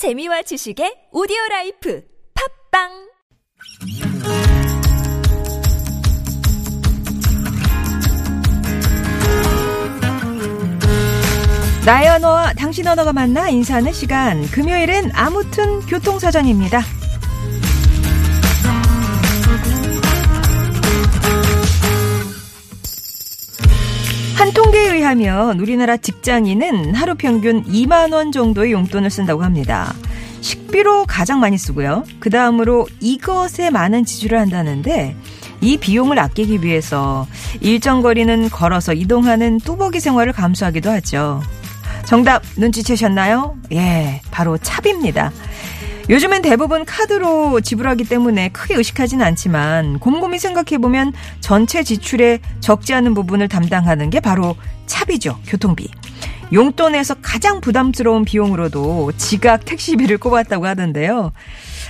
재미와 0.00 0.40
지식의 0.40 1.12
오디오 1.12 1.36
라이프 1.50 2.02
팟빵 2.72 2.88
나의 11.84 12.08
언어와 12.08 12.54
당신 12.54 12.86
언어가 12.88 13.12
만나 13.12 13.50
인사하는 13.50 13.92
시간. 13.92 14.42
금요일은 14.46 15.10
아무튼 15.12 15.80
교통사전입니다. 15.80 16.80
한 24.50 24.54
통계에 24.54 24.94
의하면 24.96 25.60
우리나라 25.60 25.96
직장인은 25.96 26.96
하루 26.96 27.14
평균 27.14 27.62
2만 27.62 28.12
원 28.12 28.32
정도의 28.32 28.72
용돈을 28.72 29.08
쓴다고 29.08 29.44
합니다. 29.44 29.94
식비로 30.40 31.04
가장 31.06 31.38
많이 31.38 31.56
쓰고요. 31.56 32.02
그 32.18 32.30
다음으로 32.30 32.88
이것에 32.98 33.70
많은 33.70 34.04
지출을 34.04 34.40
한다는데 34.40 35.14
이 35.60 35.76
비용을 35.76 36.18
아끼기 36.18 36.64
위해서 36.64 37.28
일정 37.60 38.02
거리는 38.02 38.48
걸어서 38.50 38.92
이동하는 38.92 39.58
뚜벅이 39.60 40.00
생활을 40.00 40.32
감수하기도 40.32 40.90
하죠. 40.90 41.40
정답 42.04 42.42
눈치채셨나요? 42.56 43.56
예, 43.70 44.20
바로 44.32 44.58
차비입니다. 44.58 45.30
요즘엔 46.10 46.42
대부분 46.42 46.84
카드로 46.84 47.60
지불하기 47.60 48.02
때문에 48.02 48.48
크게 48.48 48.74
의식하진 48.74 49.22
않지만 49.22 50.00
곰곰이 50.00 50.40
생각해보면 50.40 51.12
전체 51.38 51.84
지출에 51.84 52.40
적지 52.58 52.94
않은 52.94 53.14
부분을 53.14 53.46
담당하는 53.46 54.10
게 54.10 54.18
바로 54.18 54.56
차비죠. 54.86 55.38
교통비. 55.46 55.88
용돈에서 56.52 57.14
가장 57.22 57.60
부담스러운 57.60 58.24
비용으로도 58.24 59.12
지각 59.18 59.64
택시비를 59.64 60.18
꼽았다고 60.18 60.66
하던데요. 60.66 61.30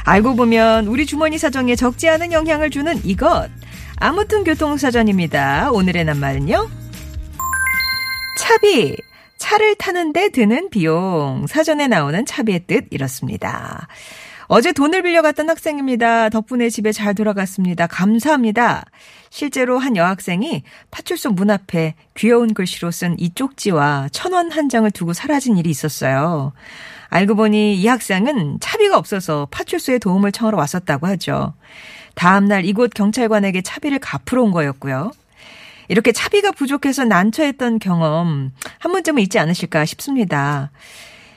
알고 0.05 0.37
보면 0.37 0.87
우리 0.89 1.07
주머니 1.07 1.39
사정에 1.39 1.75
적지 1.75 2.11
않은 2.11 2.33
영향을 2.33 2.69
주는 2.69 3.01
이것. 3.05 3.49
아무튼 3.97 4.45
교통사전입니다. 4.45 5.71
오늘의 5.71 6.05
낱말은요. 6.05 6.69
차비. 8.37 8.97
차를 9.41 9.75
타는데 9.77 10.29
드는 10.29 10.69
비용. 10.71 11.47
사전에 11.49 11.89
나오는 11.89 12.25
차비의 12.27 12.65
뜻 12.67 12.87
이렇습니다. 12.91 13.89
어제 14.49 14.73
돈을 14.73 15.03
빌려갔던 15.03 15.49
학생입니다. 15.49 16.29
덕분에 16.29 16.69
집에 16.69 16.93
잘 16.93 17.15
돌아갔습니다. 17.15 17.87
감사합니다. 17.87 18.85
실제로 19.31 19.79
한 19.79 19.97
여학생이 19.97 20.63
파출소 20.91 21.31
문 21.31 21.51
앞에 21.51 21.95
귀여운 22.17 22.53
글씨로 22.53 22.91
쓴 22.91 23.17
이 23.19 23.33
쪽지와 23.35 24.09
천 24.13 24.35
원 24.35 24.51
한 24.53 24.69
장을 24.69 24.89
두고 24.91 25.15
사라진 25.15 25.57
일이 25.57 25.71
있었어요. 25.71 26.53
알고 27.09 27.35
보니 27.37 27.77
이 27.81 27.87
학생은 27.87 28.59
차비가 28.61 28.99
없어서 28.99 29.49
파출소에 29.51 29.99
도움을 29.99 30.33
청하러 30.33 30.59
왔었다고 30.59 31.07
하죠. 31.07 31.55
다음날 32.15 32.65
이곳 32.67 32.93
경찰관에게 32.93 33.63
차비를 33.63 34.01
갚으러 34.01 34.43
온 34.43 34.51
거였고요. 34.51 35.13
이렇게 35.91 36.13
차비가 36.13 36.53
부족해서 36.53 37.05
난처했던 37.05 37.81
경험 37.81 38.53
한 38.79 38.93
번쯤은 38.93 39.21
있지 39.23 39.41
않으실까 39.41 39.85
싶습니다. 39.87 40.71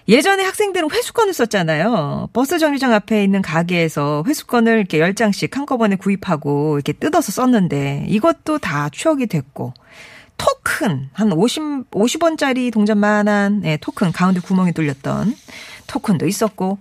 예전에 0.08 0.44
학생들은 0.44 0.92
회수권을 0.92 1.34
썼잖아요. 1.34 2.30
버스 2.34 2.60
정류장 2.60 2.94
앞에 2.94 3.24
있는 3.24 3.42
가게에서 3.42 4.24
회수권을 4.28 4.78
이렇게 4.78 5.00
10장씩 5.00 5.56
한꺼번에 5.56 5.96
구입하고 5.96 6.76
이렇게 6.78 6.94
뜯어서 6.94 7.32
썼는데 7.32 8.06
이것도 8.10 8.60
다 8.60 8.90
추억이 8.90 9.26
됐고 9.26 9.74
토큰 10.38 11.10
한 11.14 11.32
50, 11.32 11.92
50원짜리 11.92 12.72
동전만한 12.72 13.62
네, 13.62 13.78
토큰 13.78 14.12
가운데 14.12 14.40
구멍이 14.40 14.74
뚫렸던 14.74 15.36
토큰도 15.88 16.28
있었고 16.28 16.80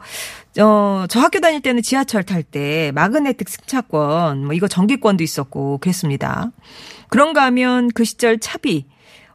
어, 0.60 1.06
저 1.08 1.20
학교 1.20 1.40
다닐 1.40 1.60
때는 1.60 1.82
지하철 1.82 2.22
탈 2.22 2.42
때 2.42 2.92
마그네틱 2.94 3.48
승차권 3.48 4.44
뭐 4.44 4.54
이거 4.54 4.68
전기권도 4.68 5.22
있었고 5.24 5.78
그랬습니다. 5.78 6.50
그런가 7.08 7.44
하면 7.44 7.90
그 7.94 8.04
시절 8.04 8.38
차비 8.38 8.86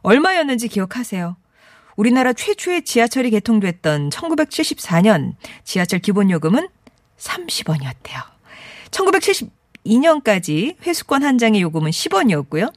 얼마였는지 0.02 0.68
기억하세요? 0.68 1.36
우리나라 1.96 2.32
최초의 2.32 2.84
지하철이 2.84 3.30
개통됐던 3.30 4.10
1974년 4.10 5.34
지하철 5.64 5.98
기본요금은 5.98 6.68
30원이었대요. 7.18 8.22
1972년까지 8.92 10.76
회수권 10.86 11.24
한 11.24 11.38
장의 11.38 11.60
요금은 11.60 11.90
10원이었고요. 11.90 12.72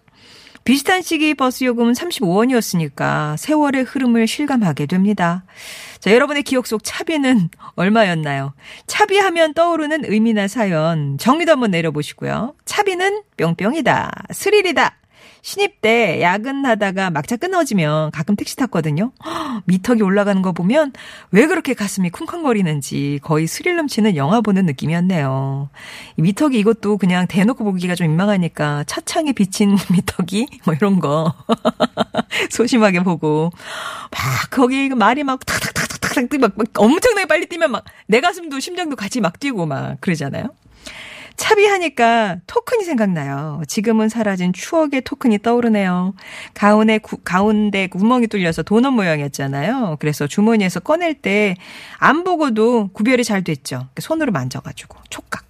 비슷한 0.64 1.02
시기 1.02 1.34
버스 1.34 1.64
요금은 1.64 1.94
35원이었으니까 1.94 3.36
세월의 3.38 3.84
흐름을 3.84 4.28
실감하게 4.28 4.86
됩니다. 4.86 5.44
자, 6.00 6.14
여러분의 6.14 6.44
기억 6.44 6.68
속 6.68 6.84
차비는 6.84 7.50
얼마였나요? 7.76 8.54
차비하면 8.88 9.54
떠오르는 9.54 10.06
의미나 10.06 10.48
사연 10.48 11.18
정리도 11.18 11.52
한번 11.54 11.72
내려보시고요. 11.72 12.56
차비는 12.66 13.24
뿅뿅이다. 13.38 14.12
스릴이다. 14.32 15.01
신입 15.42 15.82
때 15.82 16.22
야근하다가 16.22 17.10
막차 17.10 17.36
끊어지면 17.38 18.12
가끔 18.12 18.36
택시 18.36 18.56
탔거든요. 18.56 19.12
미터기 19.66 20.04
올라가는 20.04 20.42
거 20.42 20.52
보면 20.52 20.94
왜 21.32 21.48
그렇게 21.48 21.74
가슴이 21.74 22.10
쿵쾅거리는지 22.12 23.20
거의 23.24 23.48
스릴 23.48 23.76
넘치는 23.76 24.16
영화 24.16 24.42
보는 24.42 24.66
느낌이었네요. 24.66 25.70
미터기 26.18 26.60
이것도 26.60 26.98
그냥 26.98 27.28
대놓고 27.28 27.64
보기가 27.64 27.96
좀 27.96 28.08
민망하니까 28.08 28.84
차창에 28.86 29.34
비친 29.34 29.78
미터기 29.92 30.48
뭐 30.66 30.74
이런 30.74 31.00
거 31.00 31.34
소심하게 32.52 33.04
보고 33.04 33.52
막 34.12 34.50
거기 34.52 34.90
말이 34.90 35.24
막 35.24 35.46
탁탁탁탁탁 35.46 36.28
막, 36.40 36.52
막 36.56 36.68
엄청나게 36.78 37.26
빨리 37.28 37.48
뛰면 37.48 37.72
막 37.72 37.84
내 38.12 38.20
가슴도 38.20 38.60
심장도 38.60 38.98
같이 38.98 39.22
막 39.22 39.40
뛰고 39.40 39.66
막 39.66 40.00
그러잖아요. 40.02 40.50
차비하니까 41.38 42.38
토큰이 42.48 42.84
생각나요. 42.84 43.62
지금은 43.68 44.10
사라진 44.10 44.54
추억의 44.54 45.02
토큰이 45.02 45.40
떠오르네요. 45.40 46.14
가운데, 46.54 46.98
구, 47.00 47.18
가운데 47.18 47.88
구멍이 47.88 48.28
뚫려서 48.28 48.64
도넛 48.64 48.94
모양이었잖아요. 48.94 49.98
그래서 50.00 50.28
주머니에서 50.28 50.80
꺼낼 50.82 51.14
때 51.16 51.56
안 51.98 52.24
보고도 52.24 52.90
구별이 52.94 53.24
잘 53.24 53.44
됐죠. 53.44 53.88
손으로 54.00 54.32
만져가지고 54.32 54.98
촉각. 55.10 55.46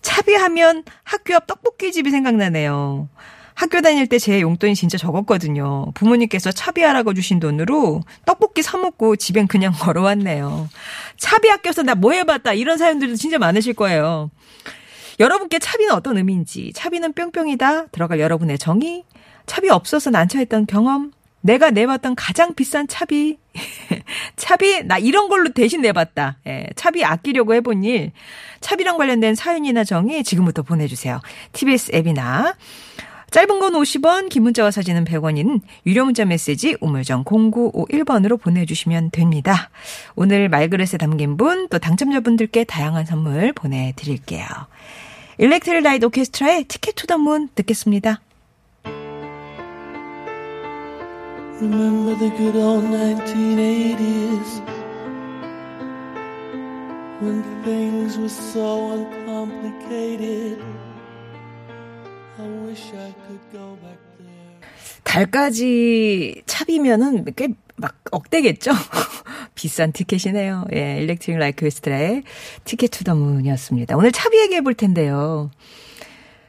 차비하면 0.00 0.84
학교 1.04 1.34
앞 1.36 1.46
떡볶이집이 1.46 2.10
생각나네요. 2.10 3.08
학교 3.54 3.80
다닐 3.80 4.06
때 4.08 4.18
제 4.18 4.40
용돈이 4.40 4.74
진짜 4.74 4.96
적었거든요. 4.98 5.92
부모님께서 5.94 6.50
차비하라고 6.52 7.14
주신 7.14 7.38
돈으로 7.38 8.00
떡볶이 8.26 8.62
사 8.62 8.78
먹고 8.78 9.16
집엔 9.16 9.46
그냥 9.46 9.72
걸어왔네요. 9.78 10.68
차비 11.18 11.50
아껴서 11.50 11.82
나 11.82 11.94
뭐 11.94 12.12
해봤다 12.12 12.54
이런 12.54 12.78
사연들도 12.78 13.14
진짜 13.16 13.38
많으실 13.38 13.74
거예요. 13.74 14.30
여러분께 15.22 15.60
차비는 15.60 15.94
어떤 15.94 16.16
의미인지, 16.16 16.72
차비는 16.74 17.12
뿅뿅이다 17.12 17.86
들어갈 17.86 18.18
여러분의 18.18 18.58
정의, 18.58 19.04
차비 19.46 19.70
없어서 19.70 20.10
난처했던 20.10 20.66
경험, 20.66 21.12
내가 21.42 21.70
내봤던 21.70 22.16
가장 22.16 22.54
비싼 22.54 22.88
차비, 22.88 23.38
차비 24.34 24.82
나 24.82 24.98
이런 24.98 25.28
걸로 25.28 25.50
대신 25.50 25.80
내봤다. 25.80 26.38
예, 26.48 26.66
차비 26.74 27.04
아끼려고 27.04 27.54
해본 27.54 27.84
일, 27.84 28.10
차비랑 28.60 28.98
관련된 28.98 29.36
사연이나 29.36 29.84
정의 29.84 30.24
지금부터 30.24 30.62
보내주세요. 30.62 31.20
TBS 31.52 31.92
앱이나 31.94 32.56
짧은 33.30 33.60
건 33.60 33.74
50원, 33.74 34.28
긴 34.28 34.42
문자와 34.42 34.72
사진은 34.72 35.04
100원인 35.04 35.60
유료 35.86 36.04
문자 36.04 36.24
메시지 36.24 36.76
우물정 36.80 37.22
0951번으로 37.24 38.40
보내주시면 38.40 39.10
됩니다. 39.12 39.70
오늘 40.16 40.48
말그릇에 40.48 40.98
담긴 40.98 41.36
분, 41.36 41.68
또 41.68 41.78
당첨자분들께 41.78 42.64
다양한 42.64 43.06
선물 43.06 43.52
보내드릴게요. 43.52 44.46
Electric 45.38 45.82
Light 45.82 46.04
Orchestra의 46.06 46.64
Ticket 46.64 46.94
to 46.94 47.06
the 47.06 47.16
Moon 47.18 47.48
듣겠습니다. 47.54 48.20
Remember 51.60 52.16
the 52.18 52.30
good 52.36 52.56
old 52.56 52.84
1980s 52.84 54.60
when 57.20 57.42
things 57.64 58.18
were 58.18 58.28
so 58.28 58.92
uncomplicated. 58.92 60.58
I 62.38 62.46
wish 62.66 62.82
I 62.94 63.14
could 63.26 63.40
go 63.52 63.76
back 63.80 63.98
there. 64.18 64.60
달까지 65.04 66.42
차비면은 66.46 67.24
꽤 67.36 67.48
막 67.76 67.96
억대겠죠? 68.12 68.70
비싼 69.54 69.92
티켓이네요. 69.92 70.66
예, 70.74 70.98
Electric 71.00 71.38
Light 71.38 71.64
Orchestra의 71.64 72.22
Ticket 72.64 72.88
to 72.88 73.04
the 73.04 73.14
Moon이었습니다. 73.14 73.96
오늘 73.96 74.12
차비 74.12 74.38
얘기해 74.40 74.60
볼 74.62 74.74
텐데요. 74.74 75.50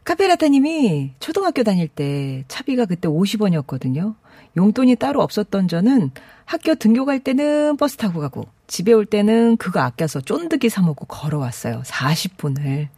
카페라떼님이 0.04 1.14
초등학교 1.20 1.64
다닐 1.64 1.88
때 1.88 2.44
차비가 2.48 2.86
그때 2.86 3.08
50원이었거든요. 3.08 4.16
용돈이 4.58 4.98
따로 4.98 5.22
없었던 5.22 5.68
저는 5.68 6.12
학교 6.46 6.76
등교 6.76 7.06
갈 7.06 7.20
때는 7.20 7.78
버스 7.78 7.98
타고 7.98 8.20
가고 8.20 8.46
집에 8.68 8.92
올 8.94 9.06
때는 9.06 9.58
그거 9.58 9.80
아껴서 9.80 10.22
쫀득이 10.22 10.70
사 10.70 10.82
먹고 10.82 11.06
걸어왔어요. 11.06 11.82
40분을. 11.86 12.90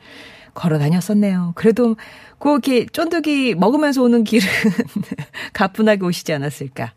걸어 0.54 0.80
다녔었네요. 0.80 1.52
그래도 1.56 1.98
그렇게 2.40 2.86
쫀득이 2.86 3.56
먹으면서 3.56 4.02
오는 4.02 4.24
길은 4.24 4.48
가뿐하게 5.54 6.06
오시지 6.06 6.32
않았을까. 6.34 6.94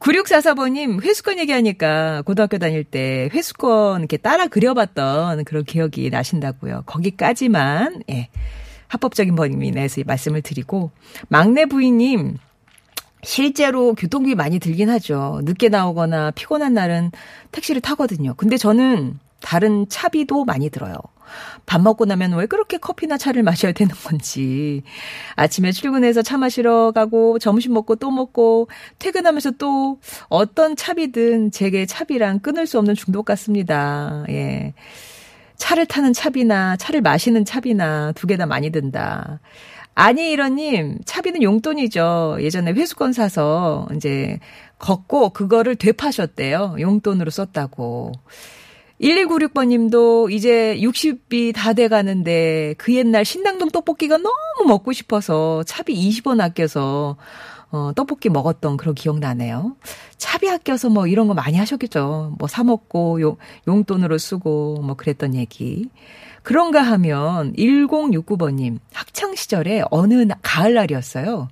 9644번님, 0.00 1.02
회수권 1.02 1.38
얘기하니까 1.38 2.22
고등학교 2.22 2.58
다닐 2.58 2.84
때 2.84 3.28
회수권 3.32 4.00
이렇게 4.00 4.16
따라 4.16 4.46
그려봤던 4.46 5.44
그런 5.44 5.64
기억이 5.64 6.08
나신다고요. 6.10 6.84
거기까지만, 6.86 8.02
예. 8.10 8.28
합법적인 8.88 9.36
범위 9.36 9.70
내에서 9.70 10.02
말씀을 10.04 10.42
드리고, 10.42 10.90
막내 11.28 11.66
부인님, 11.66 12.38
실제로 13.22 13.94
교통비 13.94 14.34
많이 14.34 14.58
들긴 14.58 14.88
하죠. 14.88 15.42
늦게 15.44 15.68
나오거나 15.68 16.30
피곤한 16.32 16.72
날은 16.72 17.12
택시를 17.52 17.82
타거든요. 17.82 18.34
근데 18.34 18.56
저는 18.56 19.18
다른 19.40 19.88
차비도 19.88 20.44
많이 20.44 20.70
들어요. 20.70 20.94
밥 21.64 21.80
먹고 21.80 22.06
나면 22.06 22.32
왜 22.34 22.46
그렇게 22.46 22.76
커피나 22.78 23.16
차를 23.16 23.42
마셔야 23.44 23.72
되는 23.72 23.94
건지. 23.94 24.82
아침에 25.36 25.70
출근해서 25.72 26.22
차 26.22 26.36
마시러 26.38 26.90
가고 26.92 27.38
점심 27.38 27.72
먹고 27.74 27.96
또 27.96 28.10
먹고 28.10 28.68
퇴근하면서 28.98 29.52
또 29.52 30.00
어떤 30.28 30.74
차비든 30.76 31.52
제게 31.52 31.86
차비랑 31.86 32.40
끊을 32.40 32.66
수 32.66 32.78
없는 32.78 32.94
중독 32.96 33.24
같습니다. 33.24 34.24
예. 34.28 34.74
차를 35.56 35.86
타는 35.86 36.12
차비나 36.14 36.76
차를 36.76 37.00
마시는 37.02 37.44
차비나 37.44 38.12
두 38.12 38.26
개 38.26 38.36
다 38.36 38.46
많이 38.46 38.70
든다. 38.70 39.40
아니 39.94 40.30
이런님 40.30 40.98
차비는 41.04 41.42
용돈이죠. 41.42 42.38
예전에 42.40 42.72
회수권 42.72 43.12
사서 43.12 43.86
이제 43.94 44.38
걷고 44.78 45.30
그거를 45.30 45.76
되파셨대요. 45.76 46.76
용돈으로 46.80 47.30
썼다고. 47.30 48.12
1196번 49.00 49.68
님도 49.68 50.30
이제 50.30 50.76
60이 50.78 51.54
다 51.54 51.72
돼 51.72 51.88
가는데 51.88 52.74
그 52.76 52.94
옛날 52.94 53.24
신당동 53.24 53.70
떡볶이가 53.70 54.18
너무 54.18 54.66
먹고 54.66 54.92
싶어서 54.92 55.62
차비 55.64 55.94
20원 55.94 56.40
아껴서 56.40 57.16
어, 57.70 57.92
떡볶이 57.94 58.28
먹었던 58.28 58.76
그런 58.76 58.94
기억 58.94 59.20
나네요. 59.20 59.76
차비 60.18 60.50
아껴서 60.50 60.90
뭐 60.90 61.06
이런 61.06 61.28
거 61.28 61.34
많이 61.34 61.56
하셨겠죠. 61.56 62.34
뭐 62.38 62.48
사먹고 62.48 63.20
용, 63.20 63.36
용돈으로 63.68 64.18
쓰고 64.18 64.82
뭐 64.82 64.96
그랬던 64.96 65.34
얘기. 65.34 65.88
그런가 66.42 66.82
하면 66.82 67.52
1069번님 67.54 68.80
학창시절에 68.92 69.84
어느 69.90 70.14
나, 70.14 70.36
가을날이었어요. 70.42 71.48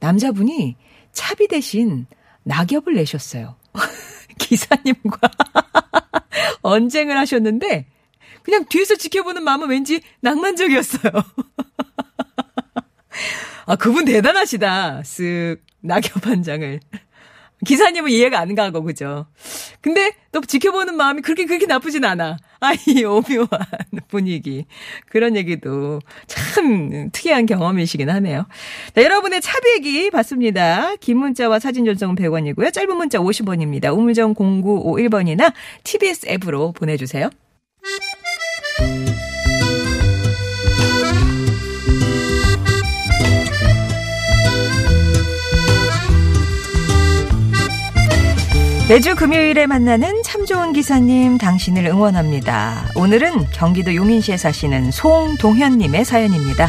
남자분이 0.00 0.76
차비 1.12 1.48
대신 1.48 2.06
낙엽을 2.42 2.94
내셨어요. 2.94 3.54
기사님과 4.52 5.18
언쟁을 6.62 7.16
하셨는데 7.16 7.86
그냥 8.42 8.66
뒤에서 8.68 8.96
지켜보는 8.96 9.42
마음은 9.44 9.68
왠지 9.68 10.02
낭만적이었어요. 10.20 11.12
아, 13.66 13.76
그분 13.76 14.04
대단하시다. 14.04 15.02
쓱 15.04 15.60
낙엽 15.80 16.26
한 16.26 16.42
장을. 16.42 16.80
기사님은 17.64 18.10
이해가 18.10 18.40
안 18.40 18.56
가고, 18.56 18.82
그죠? 18.82 19.26
근데 19.80 20.16
또 20.32 20.40
지켜보는 20.40 20.96
마음이 20.96 21.22
그렇게, 21.22 21.46
그렇게 21.46 21.66
나쁘진 21.66 22.04
않아. 22.04 22.36
아, 22.62 22.74
이 22.86 23.04
오묘한 23.04 23.48
분위기. 24.06 24.66
그런 25.08 25.36
얘기도 25.36 26.00
참 26.28 27.10
특이한 27.10 27.46
경험이시긴 27.46 28.08
하네요. 28.08 28.46
자, 28.94 29.02
여러분의 29.02 29.40
차비 29.40 29.68
얘기 29.72 30.10
받습니다. 30.10 30.94
긴 31.00 31.18
문자와 31.18 31.58
사진 31.58 31.84
전송은 31.84 32.14
100원이고요. 32.14 32.72
짧은 32.72 32.96
문자 32.96 33.18
50원입니다. 33.18 33.92
우물정 33.92 34.34
0951번이나 34.34 35.52
TBS 35.82 36.28
앱으로 36.28 36.70
보내주세요. 36.70 37.30
매주 48.88 49.16
금요일에 49.16 49.66
만나는 49.66 50.21
참 50.42 50.46
좋은 50.46 50.72
기사님 50.72 51.38
당신을 51.38 51.86
응원합니다. 51.86 52.88
오늘은 52.96 53.50
경기도 53.52 53.94
용인시에 53.94 54.36
사시는 54.36 54.90
송동현님의 54.90 56.04
사연입니다. 56.04 56.68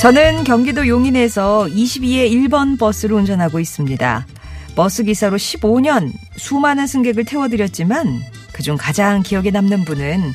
저는 0.00 0.44
경기도 0.44 0.88
용인에서 0.88 1.66
22의 1.66 2.32
1번 2.32 2.78
버스를 2.78 3.16
운전하고 3.16 3.60
있습니다. 3.60 4.26
버스 4.74 5.02
기사로 5.04 5.36
15년 5.36 6.10
수많은 6.36 6.86
승객을 6.86 7.26
태워드렸지만 7.26 8.18
그중 8.54 8.78
가장 8.78 9.22
기억에 9.22 9.50
남는 9.50 9.84
분은 9.84 10.32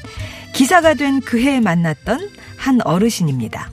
기사가 0.53 0.93
된 0.93 1.19
그해 1.21 1.59
만났던 1.61 2.29
한 2.57 2.79
어르신입니다. 2.83 3.71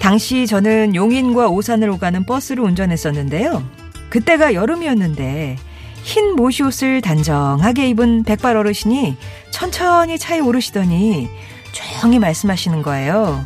당시 0.00 0.46
저는 0.46 0.94
용인과 0.96 1.48
오산을 1.48 1.90
오가는 1.90 2.24
버스를 2.24 2.64
운전했었는데요. 2.64 3.62
그때가 4.08 4.54
여름이었는데 4.54 5.56
흰 6.02 6.34
모시옷을 6.34 7.02
단정하게 7.02 7.90
입은 7.90 8.24
백발 8.24 8.56
어르신이 8.56 9.16
천천히 9.52 10.18
차에 10.18 10.40
오르시더니 10.40 11.28
조용히 11.72 12.18
말씀하시는 12.18 12.82
거예요. 12.82 13.44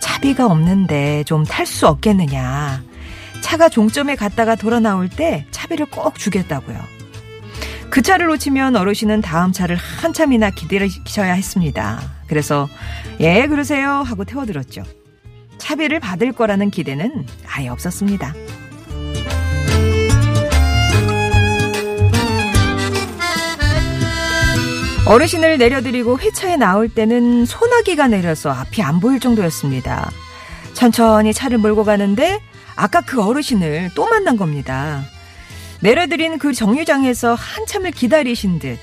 차비가 0.00 0.46
없는데 0.46 1.24
좀 1.24 1.44
탈 1.44 1.66
수 1.66 1.86
없겠느냐. 1.86 2.82
차가 3.42 3.68
종점에 3.68 4.16
갔다가 4.16 4.56
돌아 4.56 4.80
나올 4.80 5.08
때 5.08 5.46
차비를 5.50 5.86
꼭 5.86 6.18
주겠다고요. 6.18 6.78
그 7.90 8.02
차를 8.02 8.26
놓치면 8.26 8.76
어르신은 8.76 9.20
다음 9.20 9.52
차를 9.52 9.76
한참이나 9.76 10.50
기다리셔야 10.50 11.34
했습니다. 11.34 12.00
그래서 12.26 12.66
예 13.20 13.46
그러세요 13.46 14.02
하고 14.02 14.24
태워들었죠. 14.24 14.82
차비를 15.66 15.98
받을 15.98 16.32
거라는 16.32 16.70
기대는 16.70 17.26
아예 17.48 17.68
없었습니다. 17.68 18.34
어르신을 25.06 25.58
내려드리고 25.58 26.18
회차에 26.18 26.56
나올 26.56 26.88
때는 26.88 27.44
소나기가 27.44 28.06
내려서 28.08 28.50
앞이 28.50 28.82
안 28.82 29.00
보일 29.00 29.18
정도였습니다. 29.20 30.10
천천히 30.74 31.32
차를 31.32 31.58
몰고 31.58 31.84
가는데 31.84 32.40
아까 32.76 33.00
그 33.00 33.22
어르신을 33.22 33.90
또 33.94 34.06
만난 34.06 34.36
겁니다. 34.36 35.02
내려드린 35.80 36.38
그 36.38 36.52
정류장에서 36.52 37.34
한참을 37.34 37.90
기다리신 37.90 38.58
듯 38.58 38.78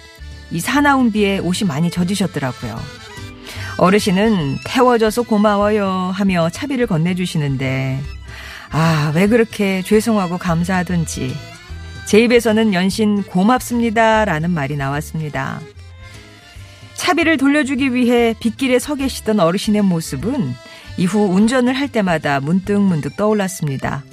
이 0.53 0.59
사나운 0.59 1.11
비에 1.11 1.39
옷이 1.39 1.67
많이 1.67 1.89
젖으셨더라고요. 1.89 2.79
어르신은 3.77 4.59
태워줘서 4.65 5.23
고마워요 5.23 6.11
하며 6.13 6.49
차비를 6.49 6.87
건네주시는데 6.87 7.99
아, 8.71 9.11
왜 9.15 9.27
그렇게 9.27 9.81
죄송하고 9.81 10.37
감사하던지 10.37 11.35
제 12.05 12.19
입에서는 12.19 12.73
연신 12.73 13.23
고맙습니다 13.23 14.25
라는 14.25 14.51
말이 14.51 14.75
나왔습니다. 14.75 15.61
차비를 16.93 17.37
돌려주기 17.37 17.93
위해 17.93 18.35
빗길에 18.39 18.79
서 18.79 18.95
계시던 18.95 19.39
어르신의 19.39 19.81
모습은 19.81 20.53
이후 20.97 21.25
운전을 21.25 21.73
할 21.73 21.87
때마다 21.87 22.39
문득문득 22.39 23.17
떠올랐습니다. 23.17 24.03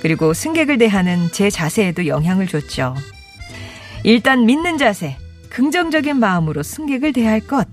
그리고 0.00 0.32
승객을 0.34 0.78
대하는 0.78 1.30
제 1.32 1.50
자세에도 1.50 2.06
영향을 2.06 2.46
줬죠. 2.46 2.94
일단 4.04 4.46
믿는 4.46 4.78
자세, 4.78 5.16
긍정적인 5.50 6.16
마음으로 6.16 6.62
승객을 6.62 7.12
대할 7.12 7.40
것. 7.40 7.66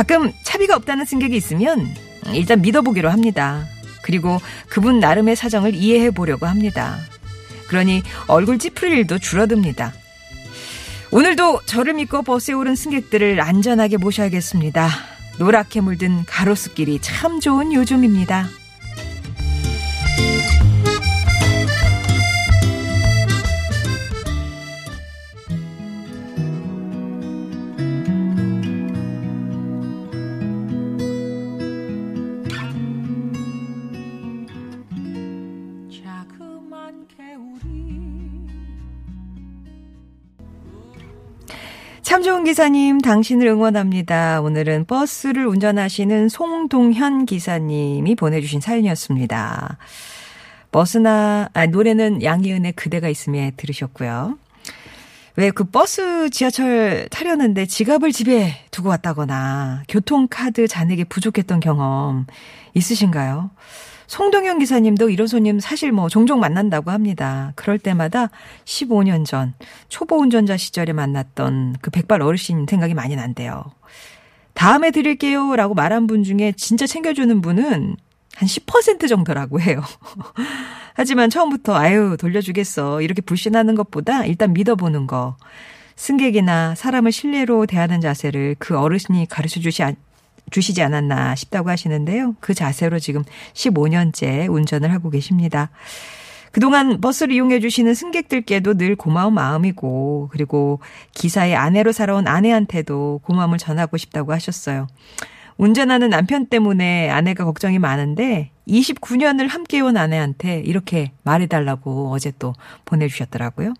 가끔 0.00 0.32
차비가 0.42 0.76
없다는 0.76 1.04
승객이 1.04 1.36
있으면 1.36 1.86
일단 2.32 2.62
믿어보기로 2.62 3.10
합니다. 3.10 3.66
그리고 4.00 4.40
그분 4.70 4.98
나름의 4.98 5.36
사정을 5.36 5.74
이해해 5.74 6.10
보려고 6.10 6.46
합니다. 6.46 6.98
그러니 7.68 8.02
얼굴 8.26 8.58
찌푸릴 8.58 8.96
일도 8.96 9.18
줄어듭니다. 9.18 9.92
오늘도 11.10 11.66
저를 11.66 11.92
믿고 11.92 12.22
버스에 12.22 12.54
오른 12.54 12.76
승객들을 12.76 13.42
안전하게 13.42 13.98
모셔야겠습니다. 13.98 14.88
노랗게 15.38 15.82
물든 15.82 16.24
가로수길이 16.24 17.00
참 17.02 17.38
좋은 17.38 17.74
요즘입니다. 17.74 18.48
참 42.40 42.44
좋은 42.44 42.44
기사님, 42.44 43.00
당신을 43.02 43.46
응원합니다. 43.48 44.40
오늘은 44.40 44.86
버스를 44.86 45.46
운전하시는 45.46 46.30
송동현 46.30 47.26
기사님이 47.26 48.14
보내주신 48.14 48.60
사연이었습니다. 48.60 49.76
버스나, 50.72 51.50
아, 51.52 51.66
노래는 51.66 52.22
양희은의 52.22 52.72
그대가 52.72 53.10
있음에 53.10 53.52
들으셨고요. 53.58 54.38
왜 55.36 55.50
그 55.50 55.64
버스 55.64 56.30
지하철 56.30 57.08
타려는데 57.10 57.66
지갑을 57.66 58.10
집에 58.12 58.54
두고 58.70 58.88
왔다거나 58.88 59.82
교통카드 59.88 60.66
잔액이 60.66 61.04
부족했던 61.04 61.60
경험 61.60 62.26
있으신가요? 62.72 63.50
송동현 64.10 64.58
기사님도 64.58 65.08
이런 65.08 65.28
손님 65.28 65.60
사실 65.60 65.92
뭐 65.92 66.08
종종 66.08 66.40
만난다고 66.40 66.90
합니다. 66.90 67.52
그럴 67.54 67.78
때마다 67.78 68.30
15년 68.64 69.24
전 69.24 69.54
초보 69.88 70.16
운전자 70.16 70.56
시절에 70.56 70.92
만났던 70.92 71.76
그 71.80 71.92
백발 71.92 72.20
어르신 72.20 72.66
생각이 72.68 72.92
많이 72.92 73.14
난대요. 73.14 73.62
다음에 74.52 74.90
드릴게요 74.90 75.54
라고 75.54 75.74
말한 75.74 76.08
분 76.08 76.24
중에 76.24 76.52
진짜 76.56 76.88
챙겨주는 76.88 77.40
분은 77.40 77.96
한 78.34 78.48
10% 78.48 79.08
정도라고 79.08 79.60
해요. 79.60 79.80
하지만 80.94 81.30
처음부터 81.30 81.76
아유 81.76 82.16
돌려주겠어 82.18 83.02
이렇게 83.02 83.22
불신하는 83.22 83.76
것보다 83.76 84.24
일단 84.24 84.52
믿어보는 84.52 85.06
거. 85.06 85.36
승객이나 85.94 86.74
사람을 86.74 87.12
신뢰로 87.12 87.66
대하는 87.66 88.00
자세를 88.00 88.56
그 88.58 88.76
어르신이 88.76 89.28
가르쳐 89.28 89.60
주시, 89.60 89.84
주시지 90.50 90.82
않았나 90.82 91.34
싶다고 91.34 91.70
하시는데요. 91.70 92.36
그 92.40 92.54
자세로 92.54 92.98
지금 92.98 93.22
15년째 93.54 94.50
운전을 94.50 94.92
하고 94.92 95.10
계십니다. 95.10 95.70
그동안 96.52 97.00
버스를 97.00 97.32
이용해 97.34 97.60
주시는 97.60 97.94
승객들께도 97.94 98.74
늘 98.74 98.96
고마운 98.96 99.34
마음이고 99.34 100.28
그리고 100.32 100.80
기사의 101.14 101.54
아내로 101.54 101.92
살아온 101.92 102.26
아내한테도 102.26 103.20
고마움을 103.24 103.58
전하고 103.58 103.96
싶다고 103.96 104.32
하셨어요. 104.32 104.88
운전하는 105.56 106.08
남편 106.08 106.46
때문에 106.46 107.10
아내가 107.10 107.44
걱정이 107.44 107.78
많은데 107.78 108.50
29년을 108.66 109.48
함께 109.48 109.80
온 109.80 109.96
아내한테 109.98 110.60
이렇게 110.60 111.12
말해달라고 111.22 112.10
어제 112.12 112.32
또 112.38 112.54
보내주셨더라고요. 112.86 113.74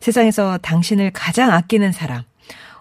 세상에서 0.00 0.58
당신을 0.62 1.10
가장 1.12 1.52
아끼는 1.52 1.92
사람, 1.92 2.22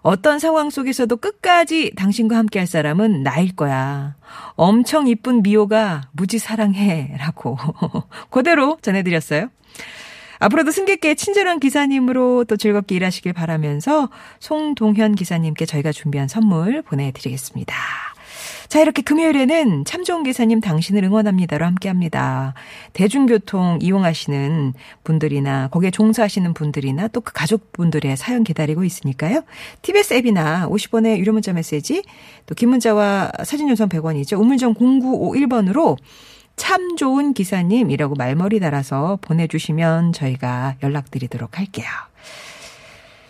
어떤 0.08 0.40
상황 0.40 0.70
속에서도 0.70 1.18
끝까지 1.18 1.92
당신과 1.98 2.38
함께 2.38 2.60
할 2.60 2.66
사람은 2.66 3.24
나일 3.24 3.54
거야. 3.54 4.16
엄청 4.56 5.06
이쁜 5.06 5.44
미호가 5.44 6.04
무지 6.14 6.40
사랑해. 6.40 7.14
라고. 7.18 7.58
그대로 8.32 8.78
전해드렸어요. 8.82 9.50
앞으로도 10.40 10.72
승객께 10.72 11.16
친절한 11.16 11.60
기사님으로 11.60 12.46
또 12.46 12.56
즐겁게 12.56 12.96
일하시길 12.96 13.34
바라면서 13.34 14.08
송동현 14.40 15.16
기사님께 15.16 15.66
저희가 15.66 15.92
준비한 15.92 16.30
선물 16.30 16.84
보내드리겠습니다. 16.84 17.76
자, 18.70 18.82
이렇게 18.82 19.02
금요일에는 19.02 19.86
참 19.86 20.04
좋은 20.04 20.24
기사님 20.24 20.60
당신을 20.60 21.04
응원합니다로 21.06 21.66
함께 21.66 21.88
합니다. 21.88 22.54
대중교통 22.94 23.80
이용하시는 23.82 24.74
분들이나 25.04 25.70
거기에 25.70 25.92
종사하시는 25.92 26.54
분들이나 26.54 27.08
또 27.10 27.22
그 27.22 27.34
가족분들의 27.34 28.16
사연 28.16 28.44
기다리고 28.46 28.84
있으니까요. 28.86 29.44
TBS 29.82 30.14
앱이나 30.16 30.68
50원의 30.70 31.18
유료 31.18 31.34
문자 31.34 31.52
메시지 31.54 32.04
또 32.46 32.56
긴 32.56 32.70
문자와 32.70 33.32
사진 33.44 33.70
요선 33.70 33.90
100원이죠. 33.90 34.40
우물정 34.40 34.74
0951번으로 34.76 35.98
참 36.56 36.96
좋은 36.96 37.34
기사님이라고 37.34 38.16
말머리 38.16 38.60
달아서 38.60 39.20
보내주시면 39.22 40.14
저희가 40.14 40.76
연락드리도록 40.82 41.58
할게요. 41.60 41.86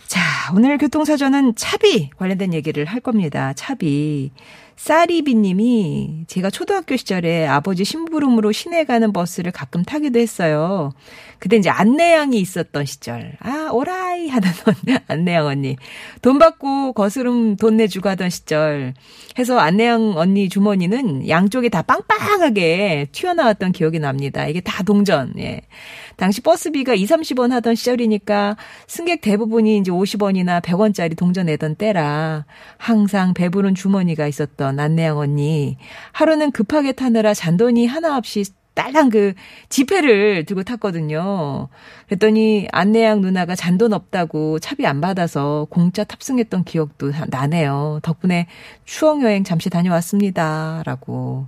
자, 0.08 0.22
오늘 0.56 0.78
교통사전은 0.78 1.56
차비 1.56 2.10
관련된 2.18 2.54
얘기를 2.54 2.86
할 2.86 3.02
겁니다. 3.02 3.54
차비. 3.54 4.32
쌀이비 4.78 5.34
님이 5.34 6.26
제가 6.28 6.52
초등학교 6.52 6.96
시절에 6.96 7.48
아버지 7.48 7.84
심부름으로 7.84 8.52
시내 8.52 8.86
가는 8.86 9.12
버스를 9.12 9.52
가끔 9.52 9.84
타기도 9.84 10.20
했어요. 10.20 10.92
그때 11.40 11.58
이제 11.58 11.70
안내양이 11.70 12.40
있었던 12.40 12.86
시절. 12.86 13.34
아, 13.40 13.70
오라이 13.72 14.30
하던 14.30 14.52
안내양 15.08 15.48
언니. 15.48 15.78
돈 16.22 16.38
받고 16.38 16.94
거스름 16.94 17.58
돈 17.58 17.78
내주고 17.78 18.08
하던 18.10 18.30
시절. 18.30 18.94
해서 19.38 19.58
안내양 19.58 20.14
언니 20.16 20.48
주머니는 20.48 21.28
양쪽에 21.28 21.70
다 21.70 21.82
빵빵하게 21.82 23.08
튀어나왔던 23.12 23.72
기억이 23.72 24.00
납니다. 24.00 24.48
이게 24.48 24.62
다 24.62 24.84
동전. 24.84 25.34
예. 25.40 25.62
당시 26.18 26.42
버스비가 26.42 26.96
2, 26.96 27.06
30원 27.06 27.52
하던 27.52 27.76
시절이니까 27.76 28.58
승객 28.88 29.22
대부분이 29.22 29.78
이제 29.78 29.92
50원이나 29.92 30.62
100원짜리 30.62 31.16
동전 31.16 31.46
내던 31.46 31.76
때라 31.76 32.46
항상 32.78 33.36
배부른 33.36 33.76
주머니가 33.76 34.28
있었던 34.28 34.67
안내양 34.80 35.18
언니. 35.18 35.78
하루는 36.12 36.52
급하게 36.52 36.92
타느라 36.92 37.34
잔돈이 37.34 37.88
하나 37.88 38.18
없이 38.18 38.44
딸랑 38.78 39.10
그 39.10 39.34
지폐를 39.70 40.46
들고 40.46 40.64
탔거든요. 40.64 41.68
그랬더니 42.06 42.68
안내양 42.72 43.22
누나가 43.22 43.56
잔돈 43.56 43.92
없다고 43.92 44.60
차비 44.60 44.86
안 44.86 45.02
받아서 45.02 45.66
공짜 45.72 46.04
탑승했던 46.04 46.64
기억도 46.64 47.12
나네요. 47.30 48.00
덕분에 48.04 48.48
추억 48.86 49.24
여행 49.24 49.44
잠시 49.44 49.72
다녀왔습니다. 49.72 50.84
라고. 50.86 51.48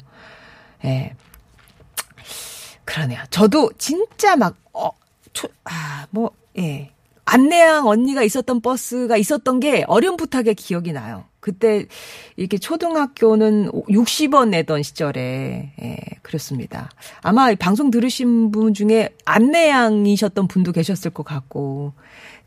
예. 0.86 1.14
그러네요. 2.84 3.22
저도 3.30 3.70
진짜 3.78 4.36
막, 4.36 4.56
어, 4.74 4.90
초, 5.32 5.48
아, 5.66 6.08
뭐, 6.10 6.32
예. 6.58 6.92
안내양 7.32 7.88
언니가 7.88 8.24
있었던 8.24 8.62
버스가 8.62 9.16
있었던 9.18 9.60
게 9.60 9.84
어렴풋하게 9.88 10.56
기억이 10.56 10.94
나요. 10.94 11.26
그때 11.40 11.86
이렇게 12.36 12.58
초등학교는 12.58 13.72
60원 13.72 14.50
내던 14.50 14.84
시절에 14.84 15.72
예, 15.82 15.98
그렇습니다. 16.22 16.90
아마 17.22 17.54
방송 17.56 17.92
들으신 17.92 18.52
분 18.52 18.74
중에 18.74 19.10
안내양이셨던 19.26 20.48
분도 20.48 20.72
계셨을 20.72 21.12
것 21.12 21.24
같고 21.24 21.94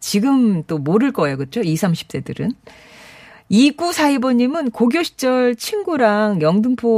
지금 0.00 0.64
또 0.64 0.78
모를 0.78 1.12
거예요. 1.12 1.36
그렇죠? 1.36 1.60
20, 1.60 1.88
30대들은. 1.88 2.54
2942번님은 3.52 4.72
고교 4.72 5.02
시절 5.02 5.54
친구랑 5.54 6.40
영등포에서 6.40 6.88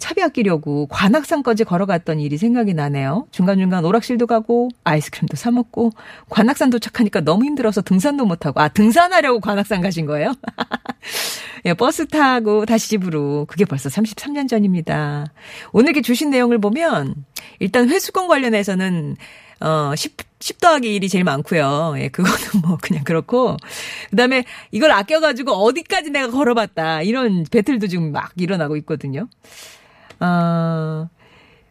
차비 0.00 0.22
아끼려고 0.22 0.86
관악산까지 0.86 1.64
걸어갔던 1.64 2.18
일이 2.18 2.38
생각이 2.38 2.72
나네요. 2.72 3.26
중간중간 3.30 3.84
오락실도 3.84 4.26
가고 4.26 4.70
아이스크림도 4.84 5.36
사 5.36 5.50
먹고 5.50 5.90
관악산 6.30 6.70
도착하니까 6.70 7.20
너무 7.20 7.44
힘들어서 7.44 7.82
등산도 7.82 8.24
못하고 8.24 8.58
아 8.60 8.68
등산하려고 8.68 9.40
관악산 9.40 9.82
가신 9.82 10.06
거예요? 10.06 10.32
예, 11.66 11.74
버스 11.74 12.06
타고 12.06 12.64
다시 12.64 12.88
집으로 12.88 13.44
그게 13.46 13.66
벌써 13.66 13.90
33년 13.90 14.48
전입니다. 14.48 15.26
오늘 15.72 15.90
이렇게 15.90 16.00
주신 16.00 16.30
내용을 16.30 16.58
보면 16.58 17.14
일단 17.58 17.90
회수권 17.90 18.28
관련해서는 18.28 19.16
어, 19.60 19.92
10, 19.94 20.16
10 20.40 20.60
더하기 20.60 21.00
1이 21.00 21.10
제일 21.10 21.24
많고요. 21.24 21.94
예, 21.98 22.08
그거는 22.08 22.36
뭐 22.62 22.78
그냥 22.80 23.04
그렇고. 23.04 23.56
그 24.10 24.16
다음에 24.16 24.44
이걸 24.70 24.90
아껴 24.92 25.20
가지고 25.20 25.52
어디까지 25.52 26.10
내가 26.10 26.30
걸어 26.30 26.54
봤다. 26.54 27.02
이런 27.02 27.44
배틀도 27.50 27.86
지금 27.88 28.12
막 28.12 28.32
일어나고 28.36 28.76
있거든요. 28.78 29.28
어, 30.20 31.08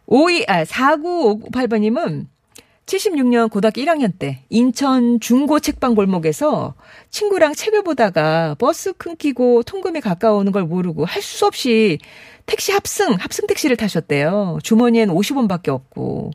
52, 0.06 0.44
아, 0.48 0.64
4958번 0.64 1.80
님은 1.80 2.28
76년 2.86 3.50
고등학교 3.50 3.80
1학년 3.80 4.16
때 4.16 4.44
인천 4.48 5.18
중고 5.18 5.58
책방 5.58 5.96
골목에서 5.96 6.74
친구랑 7.10 7.54
책을 7.54 7.82
보다가 7.82 8.54
버스 8.60 8.92
끊기고 8.92 9.64
통금이 9.64 10.00
가까우는 10.00 10.52
걸 10.52 10.62
모르고 10.64 11.04
할 11.04 11.20
수 11.22 11.46
없이 11.46 11.98
택시 12.46 12.70
합승, 12.70 13.14
합승 13.14 13.48
택시를 13.48 13.76
타셨대요. 13.76 14.58
주머니엔 14.62 15.08
50원밖에 15.08 15.68
없고. 15.70 16.30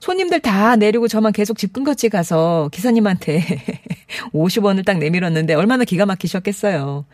손님들 0.00 0.40
다 0.40 0.76
내리고 0.76 1.08
저만 1.08 1.32
계속 1.32 1.58
집 1.58 1.72
근거치 1.72 2.08
가서 2.08 2.68
기사님한테 2.72 3.42
50원을 4.32 4.84
딱 4.84 4.98
내밀었는데 4.98 5.54
얼마나 5.54 5.84
기가 5.84 6.06
막히셨겠어요. 6.06 7.04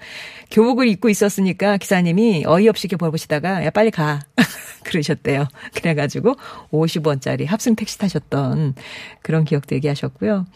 교복을 0.50 0.88
입고 0.88 1.08
있었으니까 1.08 1.78
기사님이 1.78 2.44
어이없이 2.46 2.87
이렇게 2.87 2.96
보시다가 2.96 3.64
야 3.64 3.70
빨리 3.70 3.90
가 3.90 4.20
그러셨대요. 4.84 5.46
그래가지고 5.75 6.34
50원짜리 6.70 7.46
합승 7.46 7.75
택시 7.75 7.99
타셨던 7.99 8.75
그런 9.22 9.44
기억도 9.44 9.75
얘기하셨고요. 9.76 10.46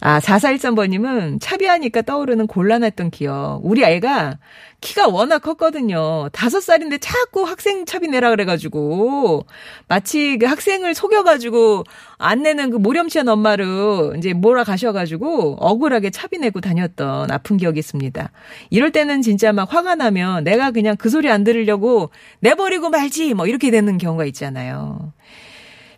아 0.00 0.20
4413번님은 0.20 1.40
차비하니까 1.40 2.02
떠오르는 2.02 2.46
곤란했던 2.46 3.10
기억. 3.10 3.60
우리 3.62 3.84
아이가 3.84 4.38
키가 4.80 5.08
워낙 5.08 5.40
컸거든요. 5.40 6.28
다섯 6.32 6.60
살인데 6.60 6.98
자꾸 6.98 7.42
학생 7.42 7.84
차비 7.84 8.08
내라 8.08 8.30
그래가지고 8.30 9.46
마치 9.88 10.38
그 10.38 10.46
학생을 10.46 10.94
속여가지고 10.94 11.84
안 12.18 12.42
내는 12.42 12.70
그 12.70 12.76
모렴치한 12.76 13.28
엄마를 13.28 14.14
이제 14.18 14.34
몰아가셔가지고 14.34 15.56
억 15.58 15.77
울하게 15.82 16.10
차비 16.10 16.38
내고 16.38 16.60
다녔던 16.60 17.30
아픈 17.30 17.56
기억이 17.56 17.78
있습니다. 17.78 18.30
이럴 18.70 18.92
때는 18.92 19.22
진짜 19.22 19.52
막 19.52 19.72
화가 19.72 19.94
나면 19.94 20.44
내가 20.44 20.70
그냥 20.70 20.96
그 20.96 21.08
소리 21.10 21.30
안 21.30 21.44
들으려고 21.44 22.10
내버리고 22.40 22.90
말지 22.90 23.34
뭐 23.34 23.46
이렇게 23.46 23.70
되는 23.70 23.98
경우가 23.98 24.24
있잖아요. 24.26 25.12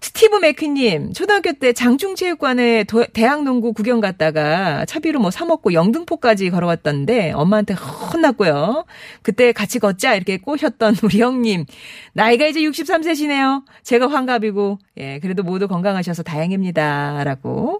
스티브 0.03 0.37
맥키님, 0.37 1.13
초등학교 1.13 1.53
때 1.53 1.75
장충체육관에 1.75 2.87
대학농구 3.13 3.75
구경 3.75 4.01
갔다가 4.01 4.87
차비로 4.87 5.21
뭐 5.21 5.31
사먹고 5.31 5.75
영등포까지 5.75 6.49
걸어갔던데 6.51 7.33
엄마한테 7.33 7.75
혼났고요. 7.75 8.87
그때 9.23 9.53
같이 9.53 9.79
걷자 9.79 10.15
이렇게 10.15 10.39
꼬셨던 10.39 10.97
우리 11.03 11.21
형님. 11.21 11.67
나이가 12.15 12.47
이제 12.47 12.61
63세시네요. 12.61 13.63
제가 13.83 14.11
환갑이고, 14.11 14.79
예, 14.97 15.19
그래도 15.21 15.43
모두 15.43 15.69
건강하셔서 15.69 16.23
다행입니다. 16.23 17.23
라고. 17.25 17.79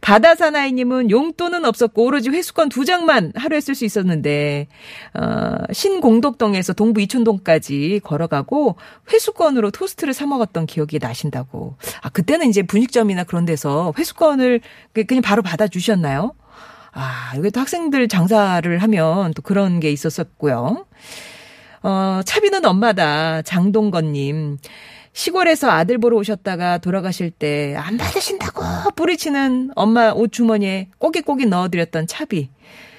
바다사나이님은 0.00 1.10
용돈은 1.10 1.64
없었고 1.64 2.04
오로지 2.04 2.30
회수권 2.30 2.68
두 2.68 2.84
장만 2.84 3.32
하루에 3.36 3.60
쓸 3.60 3.74
수 3.74 3.84
있었는데 3.84 4.68
어, 5.14 5.54
신공덕동에서 5.72 6.72
동부 6.72 7.00
이촌동까지 7.02 8.00
걸어가고 8.02 8.76
회수권으로 9.12 9.70
토스트를 9.70 10.12
사 10.14 10.26
먹었던 10.26 10.66
기억이 10.66 10.98
나신다고. 11.00 11.76
아 12.02 12.08
그때는 12.08 12.48
이제 12.48 12.62
분식점이나 12.62 13.24
그런 13.24 13.44
데서 13.44 13.92
회수권을 13.98 14.60
그- 14.92 15.04
그냥 15.04 15.22
바로 15.22 15.42
받아 15.42 15.68
주셨나요? 15.68 16.34
아 16.92 17.32
이게 17.36 17.50
또 17.50 17.60
학생들 17.60 18.08
장사를 18.08 18.78
하면 18.78 19.32
또 19.34 19.42
그런 19.42 19.80
게 19.80 19.92
있었었고요. 19.92 20.86
어, 21.82 22.20
차비는 22.24 22.64
엄마다. 22.64 23.42
장동건님. 23.42 24.58
시골에서 25.12 25.68
아들 25.70 25.98
보러 25.98 26.16
오셨다가 26.18 26.78
돌아가실 26.78 27.30
때 27.30 27.74
안 27.76 27.96
받으신다고 27.98 28.62
뿌리치는 28.96 29.70
엄마 29.74 30.10
옷 30.10 30.32
주머니에 30.32 30.88
꼬깃꼬깃 30.98 31.48
넣어드렸던 31.48 32.06
차비. 32.06 32.50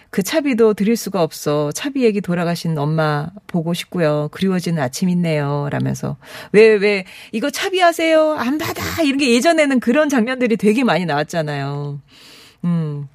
그 0.09 0.23
차비도 0.23 0.73
드릴 0.73 0.97
수가 0.97 1.23
없어. 1.23 1.71
차비 1.71 2.03
얘기 2.03 2.19
돌아가신 2.19 2.77
엄마 2.77 3.29
보고 3.47 3.73
싶고요. 3.73 4.27
그리워지는 4.33 4.83
아침이네요. 4.83 5.69
라면서. 5.71 6.17
왜, 6.51 6.67
왜, 6.73 7.05
이거 7.31 7.49
차비 7.49 7.79
하세요? 7.79 8.33
안 8.33 8.57
받아! 8.57 8.81
이런 9.03 9.17
게 9.17 9.33
예전에는 9.33 9.79
그런 9.79 10.09
장면들이 10.09 10.57
되게 10.57 10.83
많이 10.83 11.05
나왔잖아요. 11.05 12.01
음. 12.65 13.07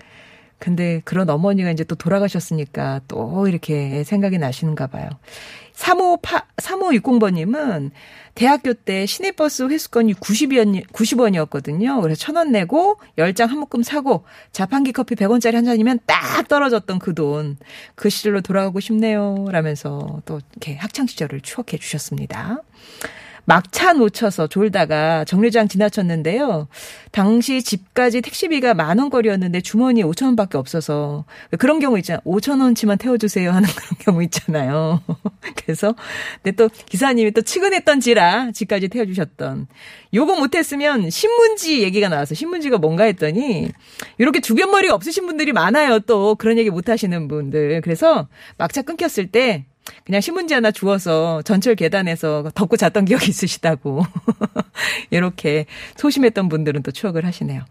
근데 0.59 1.03
그런 1.05 1.29
어머니가 1.29 1.71
이제 1.71 1.85
또 1.85 1.97
돌아가셨으니까 1.97 3.03
또 3.09 3.47
이렇게 3.47 4.03
생각이 4.05 4.39
나시는가 4.39 4.87
봐요. 4.87 5.11
35파, 5.77 6.45
3560번님은 6.57 7.91
대학교 8.35 8.75
때 8.75 9.07
시내버스 9.07 9.65
회수권이 9.69 10.15
90원, 10.15 10.87
90원이었거든요. 10.89 12.03
그래서 12.03 12.19
천 12.19 12.37
원 12.37 12.53
내고 12.53 12.99
10장 13.19 13.47
한 13.49 13.59
묶음 13.61 13.83
사고 13.83 14.25
자판기 14.53 14.93
커피 14.93 15.15
100원짜리 15.15 15.55
한 15.55 15.65
잔이면 15.65 16.01
딱 16.07 16.49
떨어졌던 16.49 16.99
그 16.99 17.15
돈. 17.15 17.57
그 17.95 18.11
시절로 18.11 18.41
돌아가고 18.43 18.81
싶네요. 18.81 19.47
라면서 19.51 20.21
또 20.27 20.41
이렇게 20.53 20.77
학창시절을 20.77 21.41
추억해 21.41 21.79
주셨습니다. 21.79 22.63
막차 23.47 23.93
놓쳐서 23.95 24.49
졸다가 24.49 25.25
정류장 25.25 25.69
지나쳤는데요. 25.69 26.69
당시 27.13 27.63
집까지 27.63 28.21
택시비가 28.21 28.75
만 28.75 28.99
원거리였는데 28.99 29.61
주머니에 29.61 30.03
5천 30.05 30.27
원밖에 30.27 30.59
없어서 30.59 31.25
그런 31.59 31.79
경우 31.79 31.97
있잖아요. 31.99 32.21
5천 32.25 32.61
원치만 32.61 32.99
태워주세요 32.99 33.51
하는 33.51 33.69
그런 33.75 33.99
경우 34.01 34.23
있잖아요. 34.25 35.01
그래서 35.57 35.95
근데 36.43 36.57
또 36.57 36.69
기사님이 36.69 37.31
또 37.31 37.41
측은했던지라 37.41 38.51
집까지 38.53 38.89
태워주셨던. 38.89 39.69
요거 40.13 40.37
못했으면 40.37 41.09
신문지 41.11 41.83
얘기가 41.83 42.09
나와서 42.09 42.35
신문지가 42.35 42.79
뭔가 42.79 43.05
했더니 43.05 43.71
이렇게 44.19 44.41
주변 44.41 44.71
머리가 44.73 44.95
없으신 44.95 45.27
분들이 45.27 45.53
많아요. 45.53 46.01
또 46.01 46.35
그런 46.35 46.59
얘기 46.59 46.71
못하시는 46.71 47.29
분들. 47.29 47.81
그래서 47.83 48.27
막차 48.59 48.83
끊겼을 48.83 49.29
때 49.29 49.67
그냥 50.05 50.21
신문지 50.21 50.55
하나 50.55 50.71
주워서 50.71 51.43
전철 51.43 51.75
계단에서 51.75 52.51
덮고 52.55 52.77
잤던 52.77 53.05
기억이 53.07 53.29
있으시다고. 53.29 54.05
이렇게 55.11 55.67
소심했던 55.97 56.49
분들은 56.49 56.83
또 56.83 56.91
추억을 56.91 57.25
하시네요. 57.25 57.63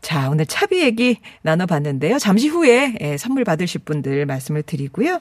자, 0.00 0.30
오늘 0.30 0.46
차비 0.46 0.80
얘기 0.82 1.18
나눠봤는데요. 1.42 2.18
잠시 2.18 2.48
후에 2.48 2.96
예, 3.00 3.16
선물 3.16 3.44
받으실 3.44 3.80
분들 3.84 4.26
말씀을 4.26 4.62
드리고요. 4.62 5.20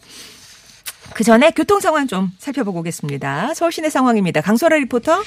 그 1.13 1.23
전에 1.23 1.51
교통 1.51 1.79
상황 1.79 2.07
좀 2.07 2.31
살펴보고 2.39 2.79
오겠습니다. 2.79 3.53
서울시내 3.53 3.89
상황입니다. 3.89 4.41
강소라 4.41 4.77
리포터. 4.77 5.23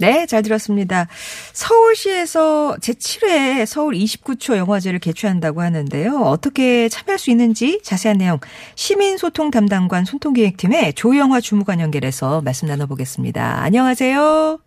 네, 0.00 0.26
잘 0.26 0.42
들었습니다. 0.42 1.06
서울시에서 1.52 2.76
제7회 2.80 3.66
서울 3.66 3.94
29초 3.94 4.56
영화제를 4.56 4.98
개최한다고 5.00 5.60
하는데요. 5.60 6.20
어떻게 6.20 6.88
참여할 6.88 7.18
수 7.18 7.30
있는지 7.30 7.80
자세한 7.82 8.18
내용 8.18 8.38
시민소통 8.76 9.50
담당관 9.50 10.04
손통기획팀의 10.04 10.94
조영화 10.94 11.40
주무관 11.40 11.80
연결해서 11.80 12.42
말씀 12.42 12.68
나눠보겠습니다. 12.68 13.62
안녕하세요. 13.62 14.58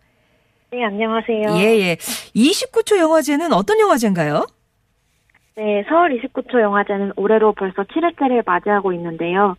네, 0.71 0.85
안녕하세요. 0.85 1.57
예, 1.57 1.79
예. 1.79 1.95
29초 1.95 2.97
영화제는 2.97 3.51
어떤 3.53 3.79
영화제인가요? 3.79 4.45
네, 5.55 5.83
서울 5.89 6.17
29초 6.17 6.61
영화제는 6.61 7.13
올해로 7.17 7.53
벌써 7.53 7.83
7회째를 7.83 8.43
맞이하고 8.45 8.93
있는데요. 8.93 9.57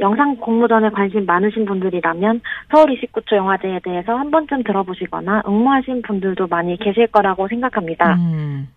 영상 0.00 0.36
공모전에 0.36 0.90
관심 0.90 1.24
많으신 1.26 1.64
분들이라면 1.64 2.40
서울 2.72 2.96
29초 2.98 3.36
영화제에 3.36 3.80
대해서 3.84 4.14
한 4.16 4.30
번쯤 4.30 4.62
들어보시거나 4.64 5.42
응모하신 5.46 6.02
분들도 6.02 6.46
많이 6.46 6.76
계실 6.78 7.06
거라고 7.08 7.48
생각합니다. 7.48 8.14
음. 8.14 8.68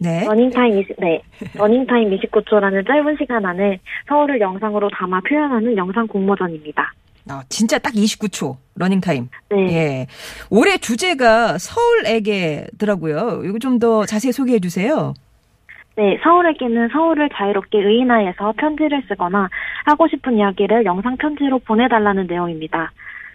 네. 0.00 0.24
러닝타임 0.24 0.78
20, 0.78 0.96
네. 1.00 1.20
러닝타임 1.54 2.10
29초라는 2.10 2.86
짧은 2.86 3.16
시간 3.18 3.44
안에 3.44 3.80
서울을 4.08 4.40
영상으로 4.40 4.88
담아 4.90 5.20
표현하는 5.28 5.76
영상 5.76 6.06
공모전입니다. 6.06 6.92
어, 7.30 7.40
진짜 7.48 7.78
딱 7.78 7.92
29초 7.92 8.56
러닝타임. 8.76 9.28
네. 9.50 9.56
예. 9.74 10.06
올해 10.50 10.78
주제가 10.78 11.58
서울에게더라고요. 11.58 13.42
이거 13.44 13.58
좀 13.58 13.78
더 13.78 14.06
자세히 14.06 14.32
소개해 14.32 14.60
주세요. 14.60 15.14
네, 15.98 16.16
서울에게는 16.22 16.90
서울을 16.90 17.28
자유롭게 17.28 17.82
의인화해서 17.82 18.52
편지를 18.56 19.02
쓰거나 19.08 19.48
하고 19.84 20.06
싶은 20.06 20.36
이야기를 20.36 20.84
영상 20.84 21.16
편지로 21.16 21.58
보내달라는 21.58 22.28
내용입니다. 22.28 22.92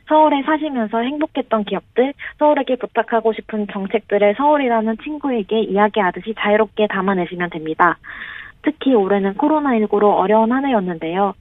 서울에 0.07 0.41
사시면서 0.43 0.99
행복했던 0.99 1.65
기억들, 1.65 2.13
서울에게 2.39 2.77
부탁하고 2.77 3.33
싶은 3.33 3.67
정책들을 3.67 4.35
서울이라는 4.37 4.95
친구에게 5.03 5.59
이야기하듯이 5.63 6.35
자유롭게 6.39 6.87
담아내시면 6.87 7.49
됩니다. 7.49 7.97
특히 8.61 8.93
올해는 8.93 9.33
코로나19로 9.33 10.17
어려운 10.17 10.53
한 10.53 10.65
해였는데요. 10.65 11.33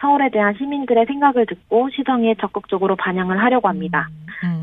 서울에 0.00 0.30
대한 0.30 0.54
시민들의 0.54 1.04
생각을 1.04 1.44
듣고 1.44 1.90
시정에 1.90 2.36
적극적으로 2.36 2.96
반영을 2.96 3.38
하려고 3.42 3.68
합니다. 3.68 4.08
음. 4.44 4.59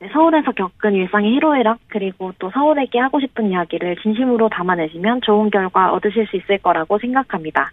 네, 0.00 0.08
서울에서 0.12 0.52
겪은 0.52 0.94
일상의 0.94 1.34
희로애락 1.34 1.78
그리고 1.88 2.32
또 2.38 2.50
서울에게 2.50 2.98
하고 2.98 3.20
싶은 3.20 3.50
이야기를 3.50 3.96
진심으로 4.02 4.48
담아내시면 4.48 5.20
좋은 5.22 5.50
결과 5.50 5.92
얻으실 5.92 6.26
수 6.28 6.36
있을 6.36 6.58
거라고 6.58 6.98
생각합니다. 6.98 7.70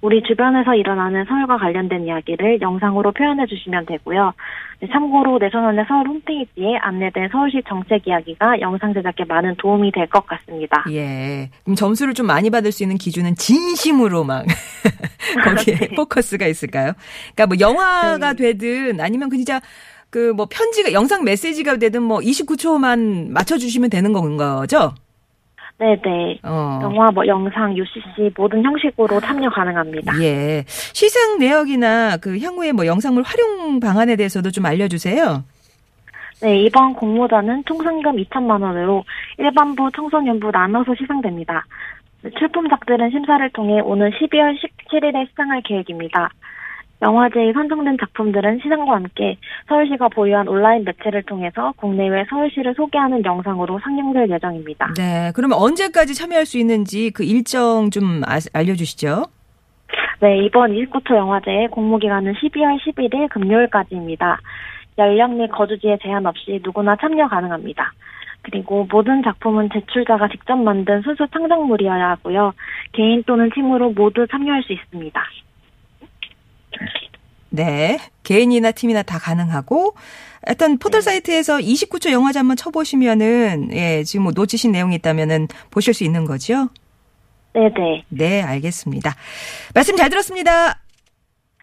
우리 0.00 0.22
주변에서 0.22 0.76
일어나는 0.76 1.24
서울과 1.24 1.56
관련된 1.58 2.04
이야기를 2.06 2.60
영상으로 2.60 3.10
표현해 3.10 3.46
주시면 3.46 3.86
되고요. 3.86 4.32
네, 4.78 4.88
참고로 4.92 5.38
내셔널의 5.40 5.86
서울 5.88 6.06
홈페이지에 6.06 6.76
안내된 6.80 7.30
서울시 7.32 7.60
정책 7.68 8.06
이야기가 8.06 8.60
영상 8.60 8.94
제작에 8.94 9.24
많은 9.26 9.56
도움이 9.56 9.90
될 9.90 10.06
것 10.06 10.24
같습니다. 10.24 10.84
예. 10.92 11.50
그럼 11.64 11.74
점수를 11.74 12.14
좀 12.14 12.26
많이 12.28 12.48
받을 12.50 12.70
수 12.70 12.84
있는 12.84 12.96
기준은 12.96 13.34
진심으로 13.34 14.22
막 14.22 14.44
거기에 15.44 15.74
네. 15.74 15.88
포커스가 15.96 16.46
있을까요? 16.46 16.92
그러니까 17.34 17.46
뭐 17.48 17.56
영화가 17.58 18.34
되든 18.34 19.00
아니면 19.00 19.28
그 19.28 19.36
진짜 19.36 19.60
그 20.10 20.32
뭐 20.34 20.46
편지가 20.50 20.92
영상 20.92 21.24
메시지가 21.24 21.76
되든 21.76 22.02
뭐 22.02 22.18
29초만 22.18 23.28
맞춰 23.30 23.58
주시면 23.58 23.90
되는 23.90 24.12
건 24.12 24.36
거죠? 24.36 24.94
네네. 25.78 26.40
어. 26.42 26.80
영화, 26.82 27.10
뭐 27.12 27.24
영상, 27.26 27.76
UCC 27.76 28.32
모든 28.36 28.64
형식으로 28.64 29.20
참여 29.20 29.48
가능합니다. 29.50 30.20
예. 30.22 30.64
시상 30.66 31.38
내역이나 31.38 32.16
그 32.16 32.36
향후에 32.38 32.72
뭐 32.72 32.84
영상물 32.84 33.22
활용 33.22 33.78
방안에 33.78 34.16
대해서도 34.16 34.50
좀 34.50 34.66
알려주세요. 34.66 35.44
네, 36.40 36.60
이번 36.62 36.94
공모전은 36.94 37.64
총 37.66 37.82
상금 37.82 38.16
2천만 38.16 38.62
원으로 38.62 39.04
일반부, 39.38 39.90
청소년부 39.94 40.50
나눠서 40.50 40.94
시상됩니다. 40.98 41.64
네, 42.22 42.30
출품작들은 42.38 43.10
심사를 43.10 43.48
통해 43.50 43.80
오는 43.80 44.10
12월 44.10 44.56
17일에 44.56 45.28
시상할 45.30 45.62
계획입니다. 45.62 46.28
영화제에 47.00 47.52
선정된 47.52 47.96
작품들은 48.00 48.60
시상과 48.62 48.92
함께 48.94 49.36
서울시가 49.68 50.08
보유한 50.08 50.48
온라인 50.48 50.84
매체를 50.84 51.22
통해서 51.22 51.72
국내외 51.76 52.24
서울시를 52.28 52.74
소개하는 52.74 53.24
영상으로 53.24 53.78
상영될 53.80 54.28
예정입니다. 54.30 54.94
네. 54.96 55.30
그러면 55.34 55.58
언제까지 55.58 56.14
참여할 56.14 56.44
수 56.44 56.58
있는지 56.58 57.10
그 57.10 57.22
일정 57.22 57.90
좀 57.90 58.22
아- 58.26 58.38
알려주시죠. 58.52 59.26
네, 60.20 60.38
이번 60.44 60.72
29초 60.72 61.14
영화제의 61.16 61.68
공모기간은 61.68 62.34
12월 62.34 62.76
11일 62.80 63.28
금요일까지입니다. 63.28 64.40
연령 64.98 65.38
및 65.38 65.48
거주지에 65.52 65.98
제한 66.02 66.26
없이 66.26 66.60
누구나 66.64 66.96
참여 66.96 67.28
가능합니다. 67.28 67.92
그리고 68.42 68.86
모든 68.90 69.22
작품은 69.22 69.68
제출자가 69.72 70.28
직접 70.28 70.56
만든 70.56 71.02
순수 71.02 71.26
창작물이어야 71.32 72.10
하고요. 72.10 72.52
개인 72.92 73.22
또는 73.24 73.50
팀으로 73.54 73.90
모두 73.90 74.26
참여할 74.26 74.62
수 74.64 74.72
있습니다. 74.72 75.20
네. 77.50 77.98
개인이나 78.22 78.72
팀이나 78.72 79.02
다 79.02 79.18
가능하고, 79.18 79.94
일단 80.46 80.78
포털 80.78 81.02
사이트에서 81.02 81.58
29초 81.58 82.10
영화제 82.10 82.38
한번 82.38 82.56
쳐보시면은, 82.56 83.70
예, 83.72 84.04
지금 84.04 84.24
뭐 84.24 84.32
놓치신 84.34 84.72
내용이 84.72 84.94
있다면은 84.96 85.48
보실 85.70 85.94
수 85.94 86.04
있는 86.04 86.24
거죠? 86.24 86.68
네네. 87.54 88.04
네, 88.08 88.42
알겠습니다. 88.42 89.16
말씀 89.74 89.96
잘 89.96 90.10
들었습니다. 90.10 90.80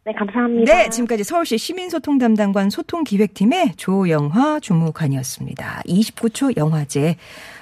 네, 0.05 0.13
감사합니다. 0.13 0.71
네, 0.71 0.89
지금까지 0.89 1.23
서울시 1.23 1.57
시민소통 1.57 2.19
담당관 2.19 2.69
소통기획팀의 2.69 3.73
조영화 3.75 4.59
주무관이었습니다. 4.59 5.81
29초 5.87 6.57
영화제. 6.57 7.15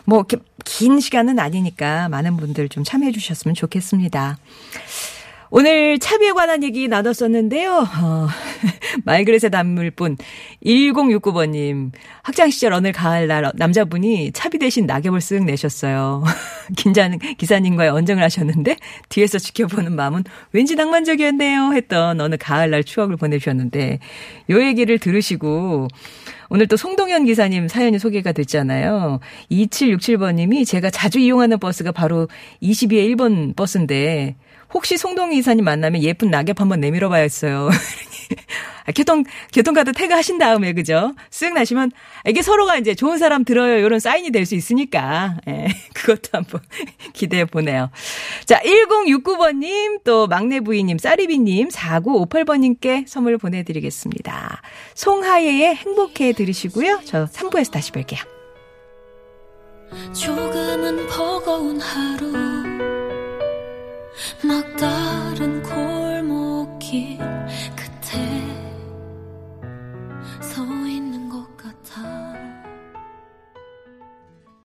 뭐, 0.03 0.19
이렇게 0.19 0.37
긴 0.65 0.99
시간은 0.99 1.39
아니니까 1.39 2.09
많은 2.09 2.35
분들 2.35 2.67
좀 2.67 2.83
참여해 2.83 3.13
주셨으면 3.13 3.55
좋겠습니다. 3.55 4.37
오늘 5.55 5.99
차비에 5.99 6.31
관한 6.31 6.63
얘기 6.63 6.87
나눴었는데요. 6.87 7.87
어, 8.01 8.27
말그릇에 9.05 9.51
담을 9.51 9.91
분 9.91 10.17
1069번님 10.65 11.91
학창시절 12.23 12.73
어느 12.73 12.91
가을날 12.91 13.51
남자분이 13.53 14.31
차비 14.31 14.57
대신 14.57 14.87
낙엽을 14.87 15.19
쓱 15.19 15.43
내셨어요. 15.43 16.23
긴장 16.75 17.19
기사님과의 17.37 17.91
언정을 17.91 18.23
하셨는데 18.23 18.77
뒤에서 19.09 19.37
지켜보는 19.37 19.95
마음은 19.95 20.23
왠지 20.53 20.73
낭만적이었네요 20.73 21.73
했던 21.73 22.19
어느 22.19 22.35
가을날 22.35 22.83
추억을 22.83 23.15
보내주셨는데 23.15 23.99
요 24.49 24.63
얘기를 24.63 24.97
들으시고 24.97 25.87
오늘 26.49 26.67
또 26.67 26.77
송동현 26.77 27.25
기사님 27.25 27.67
사연이 27.67 27.99
소개가 27.99 28.31
됐잖아요. 28.31 29.19
2767번님이 29.51 30.65
제가 30.65 30.89
자주 30.89 31.19
이용하는 31.19 31.59
버스가 31.59 31.91
바로 31.91 32.27
22의 32.63 33.15
1번 33.15 33.55
버스인데 33.55 34.35
혹시 34.73 34.97
송동희 34.97 35.37
이사님 35.37 35.63
만나면 35.65 36.01
예쁜 36.03 36.29
낙엽 36.31 36.59
한번 36.59 36.79
내밀어 36.79 37.09
봐야겠어요. 37.09 37.69
아, 38.85 38.91
교통, 38.93 39.23
교통카드 39.53 39.93
태그 39.93 40.13
하신 40.13 40.37
다음에, 40.39 40.73
그죠? 40.73 41.13
쓱 41.29 41.53
나시면, 41.53 41.91
이게 42.27 42.41
서로가 42.41 42.77
이제 42.77 42.95
좋은 42.95 43.17
사람 43.17 43.45
들어요. 43.45 43.77
이런 43.77 43.99
사인이 43.99 44.29
될 44.31 44.45
수 44.45 44.55
있으니까, 44.55 45.37
예, 45.47 45.67
그것도 45.93 46.29
한번 46.33 46.59
기대해 47.13 47.45
보네요. 47.45 47.91
자, 48.45 48.59
1069번님, 48.59 50.03
또 50.03 50.27
막내 50.27 50.59
부인님, 50.59 50.97
쌀이비님, 50.97 51.69
4958번님께 51.69 53.07
선물 53.07 53.37
보내드리겠습니다. 53.37 54.61
송하예의 54.95 55.75
행복해 55.75 56.33
들으시고요. 56.33 57.01
저 57.05 57.25
3부에서 57.25 57.71
다시 57.71 57.91
뵐게요. 57.93 58.19
조금은 60.13 61.07
버거운 61.07 61.79
하루 61.79 62.72
막 64.43 64.75
다른 64.77 65.61
골목길 65.63 67.17